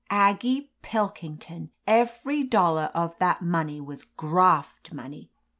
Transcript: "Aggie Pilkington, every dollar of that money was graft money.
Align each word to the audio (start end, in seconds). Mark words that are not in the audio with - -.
"Aggie 0.09 0.71
Pilkington, 0.81 1.69
every 1.85 2.41
dollar 2.41 2.89
of 2.95 3.15
that 3.19 3.43
money 3.43 3.79
was 3.79 4.03
graft 4.03 4.91
money. 4.91 5.29